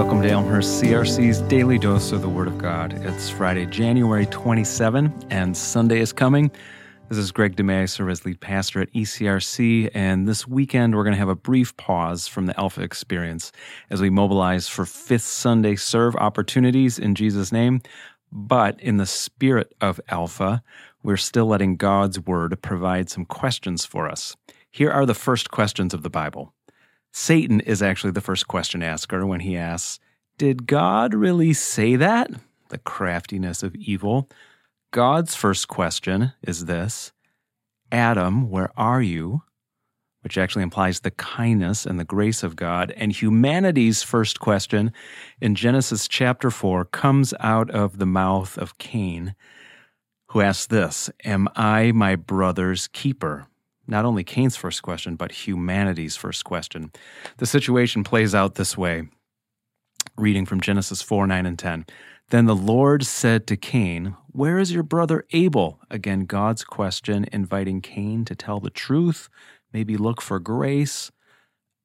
Welcome 0.00 0.22
to 0.22 0.30
Elmhurst 0.30 0.82
CRC's 0.82 1.42
Daily 1.42 1.78
Dose 1.78 2.10
of 2.10 2.22
the 2.22 2.28
Word 2.28 2.48
of 2.48 2.56
God. 2.56 2.94
It's 3.04 3.28
Friday, 3.28 3.66
January 3.66 4.24
27, 4.24 5.26
and 5.28 5.54
Sunday 5.54 6.00
is 6.00 6.10
coming. 6.10 6.50
This 7.10 7.18
is 7.18 7.30
Greg 7.30 7.54
DeMay. 7.54 7.82
I 7.82 7.84
serve 7.84 8.08
as 8.08 8.24
lead 8.24 8.40
pastor 8.40 8.80
at 8.80 8.90
ECRC, 8.94 9.90
and 9.92 10.26
this 10.26 10.48
weekend 10.48 10.96
we're 10.96 11.04
going 11.04 11.12
to 11.12 11.18
have 11.18 11.28
a 11.28 11.36
brief 11.36 11.76
pause 11.76 12.26
from 12.26 12.46
the 12.46 12.58
Alpha 12.58 12.80
experience 12.82 13.52
as 13.90 14.00
we 14.00 14.08
mobilize 14.08 14.68
for 14.68 14.86
Fifth 14.86 15.24
Sunday 15.24 15.76
serve 15.76 16.16
opportunities 16.16 16.98
in 16.98 17.14
Jesus' 17.14 17.52
name. 17.52 17.82
But 18.32 18.80
in 18.80 18.96
the 18.96 19.04
spirit 19.04 19.74
of 19.82 20.00
Alpha, 20.08 20.62
we're 21.02 21.18
still 21.18 21.44
letting 21.44 21.76
God's 21.76 22.18
Word 22.18 22.58
provide 22.62 23.10
some 23.10 23.26
questions 23.26 23.84
for 23.84 24.08
us. 24.08 24.34
Here 24.70 24.90
are 24.90 25.04
the 25.04 25.14
first 25.14 25.50
questions 25.50 25.92
of 25.92 26.02
the 26.02 26.10
Bible. 26.10 26.54
Satan 27.12 27.60
is 27.60 27.82
actually 27.82 28.12
the 28.12 28.20
first 28.20 28.48
question 28.48 28.82
asker 28.82 29.26
when 29.26 29.40
he 29.40 29.56
asks, 29.56 29.98
Did 30.38 30.66
God 30.66 31.14
really 31.14 31.52
say 31.52 31.96
that? 31.96 32.30
The 32.68 32.78
craftiness 32.78 33.62
of 33.62 33.74
evil. 33.74 34.28
God's 34.92 35.34
first 35.34 35.68
question 35.68 36.32
is 36.42 36.66
this 36.66 37.12
Adam, 37.92 38.50
where 38.50 38.70
are 38.76 39.02
you? 39.02 39.42
Which 40.22 40.36
actually 40.36 40.62
implies 40.62 41.00
the 41.00 41.10
kindness 41.12 41.86
and 41.86 41.98
the 41.98 42.04
grace 42.04 42.42
of 42.42 42.54
God. 42.54 42.92
And 42.96 43.10
humanity's 43.10 44.02
first 44.02 44.38
question 44.38 44.92
in 45.40 45.54
Genesis 45.54 46.06
chapter 46.06 46.50
4 46.50 46.84
comes 46.86 47.32
out 47.40 47.70
of 47.70 47.98
the 47.98 48.06
mouth 48.06 48.58
of 48.58 48.76
Cain, 48.78 49.34
who 50.28 50.40
asks 50.40 50.66
this 50.66 51.10
Am 51.24 51.48
I 51.56 51.92
my 51.92 52.16
brother's 52.16 52.86
keeper? 52.88 53.46
Not 53.90 54.04
only 54.04 54.24
Cain's 54.24 54.56
first 54.56 54.82
question, 54.82 55.16
but 55.16 55.32
humanity's 55.32 56.16
first 56.16 56.44
question. 56.44 56.92
The 57.38 57.46
situation 57.46 58.04
plays 58.04 58.34
out 58.34 58.54
this 58.54 58.78
way 58.78 59.08
reading 60.16 60.46
from 60.46 60.60
Genesis 60.60 61.02
4 61.02 61.26
9 61.26 61.46
and 61.46 61.58
10. 61.58 61.86
Then 62.30 62.46
the 62.46 62.54
Lord 62.54 63.04
said 63.04 63.46
to 63.48 63.56
Cain, 63.56 64.16
Where 64.30 64.58
is 64.58 64.72
your 64.72 64.82
brother 64.82 65.24
Abel? 65.32 65.80
Again, 65.90 66.26
God's 66.26 66.62
question, 66.62 67.26
inviting 67.32 67.80
Cain 67.80 68.24
to 68.26 68.34
tell 68.36 68.60
the 68.60 68.70
truth, 68.70 69.28
maybe 69.72 69.96
look 69.96 70.20
for 70.20 70.38
grace. 70.38 71.10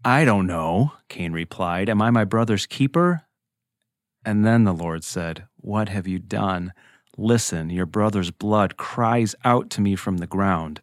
I 0.03 0.23
don't 0.23 0.45
know, 0.45 0.93
Cain 1.09 1.33
replied. 1.33 1.89
Am 1.89 2.01
I 2.01 2.11
my 2.11 2.25
brother's 2.25 2.67
keeper? 2.67 3.23
And 4.23 4.45
then 4.45 4.63
the 4.63 4.73
Lord 4.73 5.03
said, 5.03 5.47
What 5.57 5.89
have 5.89 6.07
you 6.07 6.19
done? 6.19 6.73
Listen, 7.17 7.69
your 7.69 7.85
brother's 7.85 8.31
blood 8.31 8.77
cries 8.77 9.33
out 9.43 9.69
to 9.71 9.81
me 9.81 9.95
from 9.95 10.17
the 10.17 10.27
ground. 10.27 10.81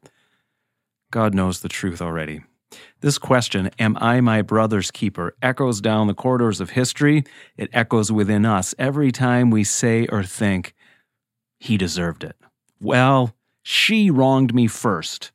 God 1.12 1.34
knows 1.34 1.60
the 1.60 1.68
truth 1.68 2.00
already. 2.00 2.40
This 3.00 3.18
question, 3.18 3.70
Am 3.78 3.98
I 4.00 4.22
my 4.22 4.40
brother's 4.40 4.90
keeper? 4.90 5.36
echoes 5.42 5.82
down 5.82 6.06
the 6.06 6.14
corridors 6.14 6.58
of 6.58 6.70
history. 6.70 7.22
It 7.56 7.68
echoes 7.72 8.10
within 8.10 8.46
us 8.46 8.74
every 8.78 9.12
time 9.12 9.50
we 9.50 9.62
say 9.62 10.06
or 10.06 10.24
think, 10.24 10.74
He 11.60 11.76
deserved 11.76 12.24
it. 12.24 12.34
Well, 12.80 13.36
she 13.62 14.10
wronged 14.10 14.54
me 14.54 14.66
first. 14.66 15.32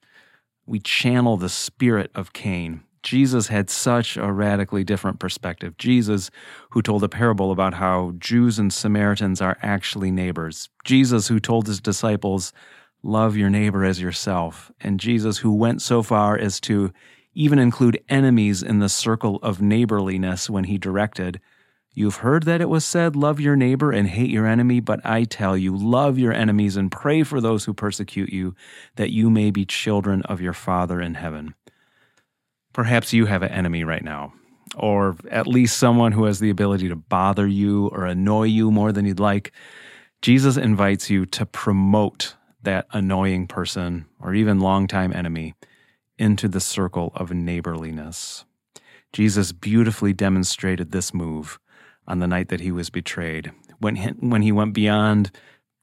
We 0.66 0.80
channel 0.80 1.38
the 1.38 1.48
spirit 1.48 2.10
of 2.16 2.34
Cain. 2.34 2.82
Jesus 3.04 3.48
had 3.48 3.70
such 3.70 4.18
a 4.18 4.32
radically 4.32 4.84
different 4.84 5.20
perspective. 5.20 5.78
Jesus, 5.78 6.32
who 6.72 6.82
told 6.82 7.04
a 7.04 7.08
parable 7.10 7.52
about 7.52 7.76
how 7.76 8.14
Jews 8.18 8.58
and 8.58 8.74
Samaritans 8.74 9.42
are 9.42 9.58
actually 9.62 10.10
neighbors. 10.10 10.70
Jesus, 10.84 11.28
who 11.28 11.40
told 11.40 11.68
his 11.68 11.80
disciples, 11.80 12.52
love 13.04 13.38
your 13.38 13.50
neighbor 13.50 13.84
as 13.84 14.02
yourself. 14.02 14.72
And 14.82 15.00
Jesus, 15.00 15.38
who 15.40 15.54
went 15.54 15.82
so 15.82 16.04
far 16.04 16.38
as 16.38 16.60
to 16.62 16.92
even 17.34 17.60
include 17.60 18.04
enemies 18.10 18.64
in 18.64 18.80
the 18.80 18.90
circle 18.90 19.38
of 19.44 19.62
neighborliness 19.62 20.50
when 20.50 20.66
he 20.66 20.78
directed, 20.78 21.40
You've 21.98 22.18
heard 22.18 22.44
that 22.44 22.62
it 22.62 22.70
was 22.70 22.86
said, 22.86 23.16
Love 23.16 23.40
your 23.40 23.56
neighbor 23.56 23.92
and 23.92 24.08
hate 24.08 24.30
your 24.30 24.46
enemy, 24.46 24.80
but 24.80 25.04
I 25.04 25.24
tell 25.24 25.58
you, 25.58 25.76
love 25.76 26.20
your 26.20 26.32
enemies 26.32 26.78
and 26.78 26.92
pray 26.92 27.24
for 27.24 27.42
those 27.42 27.66
who 27.66 27.74
persecute 27.74 28.32
you, 28.32 28.54
that 28.98 29.10
you 29.10 29.32
may 29.32 29.50
be 29.50 29.66
children 29.66 30.22
of 30.26 30.40
your 30.40 30.54
Father 30.54 31.02
in 31.02 31.16
heaven. 31.16 31.56
Perhaps 32.72 33.14
you 33.14 33.26
have 33.26 33.42
an 33.42 33.50
enemy 33.50 33.84
right 33.84 34.04
now, 34.04 34.32
or 34.76 35.16
at 35.32 35.48
least 35.48 35.80
someone 35.80 36.12
who 36.12 36.26
has 36.26 36.40
the 36.40 36.52
ability 36.52 36.88
to 36.88 36.96
bother 36.96 37.48
you 37.48 37.88
or 37.88 38.06
annoy 38.06 38.44
you 38.44 38.70
more 38.70 38.92
than 38.92 39.08
you'd 39.08 39.20
like. 39.20 39.52
Jesus 40.22 40.56
invites 40.56 41.10
you 41.10 41.26
to 41.26 41.48
promote 41.48 42.36
that 42.64 42.88
annoying 42.92 43.48
person 43.48 44.06
or 44.20 44.34
even 44.34 44.60
longtime 44.60 45.14
enemy 45.14 45.54
into 46.18 46.48
the 46.48 46.60
circle 46.60 47.12
of 47.16 47.32
neighborliness. 47.32 48.46
Jesus 49.14 49.52
beautifully 49.52 50.14
demonstrated 50.14 50.92
this 50.92 51.14
move 51.14 51.60
on 52.08 52.20
the 52.20 52.28
night 52.28 52.50
that 52.50 52.60
he 52.60 52.72
was 52.72 52.90
betrayed, 52.90 53.52
when 53.80 53.96
he, 53.96 54.10
when 54.10 54.42
he 54.42 54.52
went 54.52 54.74
beyond 54.74 55.32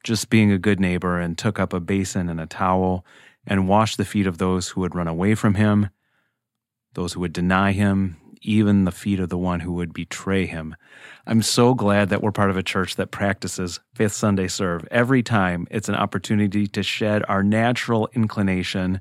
just 0.02 0.30
being 0.30 0.50
a 0.52 0.58
good 0.58 0.80
neighbor 0.80 1.18
and 1.18 1.38
took 1.38 1.58
up 1.58 1.72
a 1.72 1.80
basin 1.80 2.28
and 2.28 2.40
a 2.40 2.46
towel 2.46 3.04
and 3.46 3.68
washed 3.68 3.96
the 3.96 4.04
feet 4.04 4.26
of 4.26 4.38
those 4.38 4.68
who 4.68 4.80
would 4.80 4.94
run 4.94 5.08
away 5.08 5.34
from 5.34 5.54
him, 5.54 5.90
those 6.94 7.12
who 7.12 7.20
would 7.20 7.32
deny 7.32 7.72
him, 7.72 8.16
even 8.44 8.84
the 8.84 8.92
feet 8.92 9.18
of 9.18 9.28
the 9.28 9.38
one 9.38 9.60
who 9.60 9.72
would 9.72 9.92
betray 9.92 10.46
him. 10.46 10.76
I'm 11.26 11.42
so 11.42 11.74
glad 11.74 12.10
that 12.10 12.22
we're 12.22 12.32
part 12.32 12.50
of 12.50 12.56
a 12.56 12.62
church 12.62 12.96
that 12.96 13.10
practices 13.10 13.80
Fifth 13.94 14.12
Sunday 14.12 14.48
Serve. 14.48 14.86
Every 14.90 15.22
time 15.22 15.66
it's 15.70 15.88
an 15.88 15.94
opportunity 15.94 16.66
to 16.68 16.82
shed 16.82 17.24
our 17.28 17.42
natural 17.42 18.08
inclination 18.12 19.00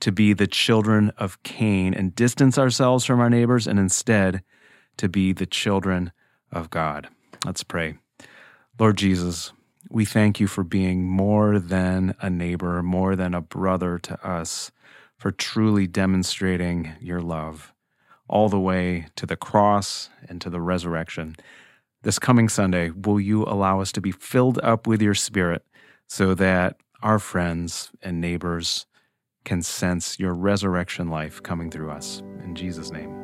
to 0.00 0.12
be 0.12 0.32
the 0.32 0.46
children 0.46 1.10
of 1.18 1.42
Cain 1.42 1.92
and 1.92 2.14
distance 2.14 2.56
ourselves 2.56 3.04
from 3.04 3.20
our 3.20 3.30
neighbors 3.30 3.66
and 3.66 3.78
instead 3.78 4.42
to 4.96 5.08
be 5.08 5.32
the 5.32 5.46
children 5.46 6.12
of 6.52 6.70
God. 6.70 7.08
Let's 7.44 7.64
pray. 7.64 7.98
Lord 8.78 8.96
Jesus, 8.96 9.52
we 9.90 10.04
thank 10.04 10.40
you 10.40 10.46
for 10.46 10.64
being 10.64 11.04
more 11.04 11.58
than 11.58 12.14
a 12.20 12.30
neighbor, 12.30 12.82
more 12.82 13.16
than 13.16 13.34
a 13.34 13.40
brother 13.40 13.98
to 13.98 14.26
us, 14.26 14.70
for 15.16 15.30
truly 15.30 15.86
demonstrating 15.86 16.92
your 17.00 17.20
love 17.20 17.73
all 18.28 18.48
the 18.48 18.60
way 18.60 19.06
to 19.16 19.26
the 19.26 19.36
cross 19.36 20.10
and 20.28 20.40
to 20.40 20.50
the 20.50 20.60
resurrection. 20.60 21.36
This 22.02 22.18
coming 22.18 22.48
Sunday, 22.48 22.90
will 22.90 23.20
you 23.20 23.44
allow 23.44 23.80
us 23.80 23.92
to 23.92 24.00
be 24.00 24.12
filled 24.12 24.58
up 24.62 24.86
with 24.86 25.00
your 25.00 25.14
spirit 25.14 25.64
so 26.06 26.34
that 26.34 26.76
our 27.02 27.18
friends 27.18 27.90
and 28.02 28.20
neighbors 28.20 28.86
can 29.44 29.62
sense 29.62 30.18
your 30.18 30.34
resurrection 30.34 31.08
life 31.08 31.42
coming 31.42 31.70
through 31.70 31.90
us? 31.90 32.22
In 32.42 32.54
Jesus' 32.54 32.90
name. 32.90 33.23